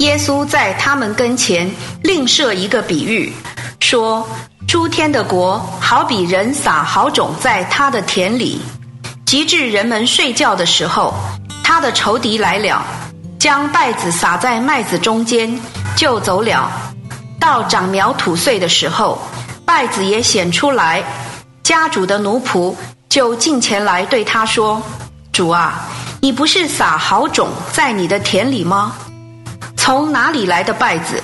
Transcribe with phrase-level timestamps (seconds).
[0.00, 1.70] 耶稣在他们跟前
[2.02, 3.30] 另设一个比喻，
[3.80, 4.26] 说：
[4.66, 8.62] 诸天的国好比人撒好种在他的田里，
[9.26, 11.12] 及至人们睡觉的时候，
[11.62, 12.82] 他的仇敌来了，
[13.38, 15.60] 将稗子撒在麦子中间，
[15.94, 16.72] 就走了。
[17.38, 19.20] 到长苗吐穗的时候，
[19.66, 21.04] 稗子也显出来，
[21.62, 22.74] 家主的奴仆
[23.10, 24.80] 就近前来对他说
[25.30, 25.86] ：“主啊，
[26.22, 28.94] 你不是撒好种在你的田里吗？”
[29.82, 31.22] 从哪里来的稗子？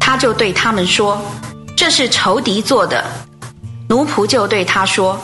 [0.00, 1.16] 他就对他们说
[1.76, 3.04] ：“这是仇敌做的。”
[3.88, 5.16] 奴仆就对他说：“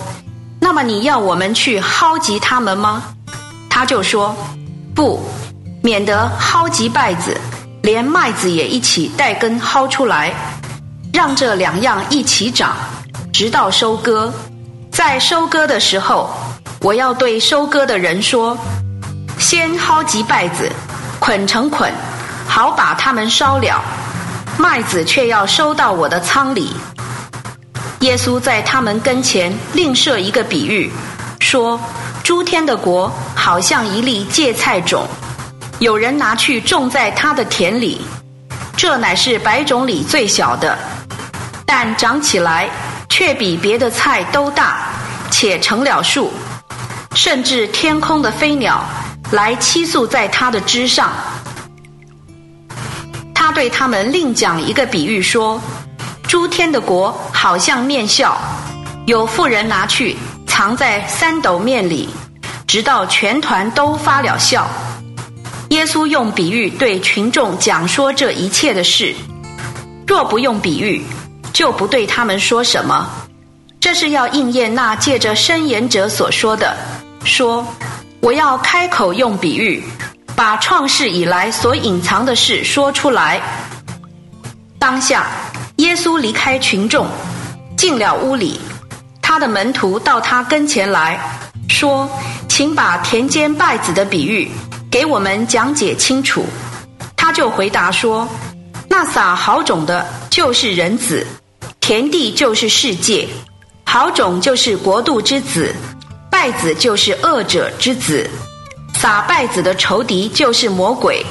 [0.61, 3.03] 那么你要我们去薅集他们吗？”
[3.69, 4.33] 他就说
[4.95, 5.21] ：“不，
[5.83, 7.37] 免得薅集稗子，
[7.83, 10.33] 连麦子也一起带根薅出来，
[11.13, 12.77] 让这两样一起长，
[13.33, 14.33] 直到收割。
[14.93, 16.31] 在收割的时候，
[16.83, 18.57] 我要对收割的人说：
[19.41, 20.71] 先薅集稗子，
[21.19, 21.93] 捆成捆。”
[22.47, 23.83] 好把他们烧了，
[24.57, 26.75] 麦子却要收到我的仓里。
[28.01, 30.93] 耶稣在他们跟前另设一个比喻，
[31.41, 31.81] 说：
[32.23, 35.07] 诸天的国好像一粒芥菜种，
[35.79, 38.03] 有人拿去种在他的田里，
[38.77, 40.79] 这乃是百种里最小的，
[41.65, 42.69] 但长起来
[43.09, 44.77] 却比别的菜都大，
[45.31, 46.33] 且成了树，
[47.15, 48.85] 甚至天空的飞鸟
[49.31, 51.11] 来栖宿在它的枝上。
[53.55, 55.61] 对他们另讲一个比喻说：
[56.25, 58.37] 诸天的国好像面笑，
[59.07, 60.17] 有妇人拿去
[60.47, 62.09] 藏在三斗面里，
[62.67, 64.69] 直到全团都发了笑。
[65.71, 69.15] 耶稣用比喻对群众讲说这一切的事，
[70.07, 71.03] 若不用比喻，
[71.53, 73.09] 就不对他们说什么。
[73.81, 76.77] 这是要应验那借着申言者所说的：
[77.25, 77.67] 说
[78.21, 79.83] 我要开口用比喻。
[80.37, 83.41] 把创世以来所隐藏的事说出来。
[84.79, 85.27] 当下，
[85.77, 87.07] 耶稣离开群众，
[87.77, 88.61] 进了屋里。
[89.23, 91.19] 他的门徒到他跟前来
[91.69, 92.09] 说
[92.49, 94.51] ：“请把田间稗子的比喻
[94.91, 96.45] 给我们讲解清楚。”
[97.17, 98.29] 他就回答说
[98.89, 101.25] ：“那撒好种的，就是人子；
[101.81, 103.27] 田地就是世界。
[103.87, 105.75] 好种就是国度之子，
[106.31, 108.29] 稗子就是恶者之子。”
[109.05, 111.23] 撒败子的仇敌就是魔鬼，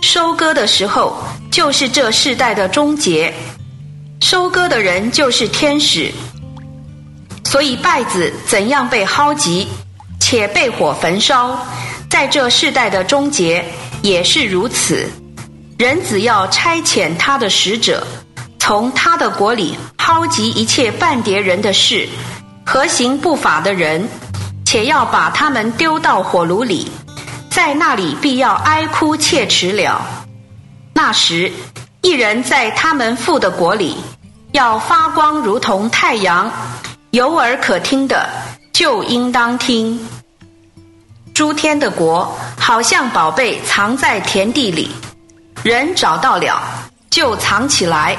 [0.00, 1.18] 收割的时候
[1.50, 3.34] 就是这世代的终结，
[4.20, 6.12] 收割的人就是天使。
[7.44, 9.66] 所以败子怎样被薅集，
[10.20, 11.58] 且被火焚烧，
[12.08, 13.64] 在这世代的终结
[14.00, 15.10] 也是如此。
[15.76, 18.06] 人只要差遣他的使者，
[18.60, 22.08] 从他的国里薅集一切半叠人的事，
[22.64, 24.08] 和行不法的人，
[24.64, 26.88] 且要把他们丢到火炉里。
[27.58, 30.00] 在那里必要哀哭切齿了。
[30.94, 31.52] 那时，
[32.02, 33.96] 一人在他们父的国里，
[34.52, 36.48] 要发光如同太阳，
[37.10, 38.30] 有耳可听的
[38.72, 39.98] 就应当听。
[41.34, 44.92] 诸天的国好像宝贝藏在田地里，
[45.64, 46.62] 人找到了
[47.10, 48.16] 就藏起来，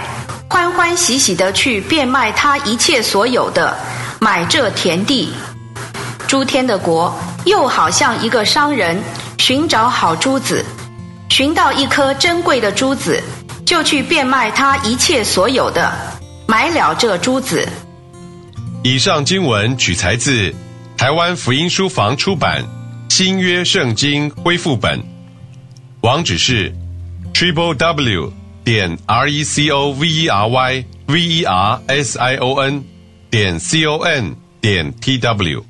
[0.50, 3.74] 欢欢喜喜的去变卖他一切所有的，
[4.20, 5.34] 买这田地。
[6.28, 9.02] 诸天的国又好像一个商人。
[9.50, 10.64] 寻找好珠子，
[11.28, 13.20] 寻到一颗珍贵的珠子，
[13.66, 15.92] 就去变卖他一切所有的，
[16.48, 17.68] 买了这珠子。
[18.84, 20.54] 以上经文取材自
[20.96, 22.64] 台湾福音书房出版
[23.12, 25.00] 《新约圣经恢复本》，
[26.02, 26.72] 网址是
[27.34, 28.32] triple w
[28.64, 32.54] 点 r e c o v e r y v e r s i o
[32.62, 32.84] n
[33.32, 35.69] 点 c o n 点 t w。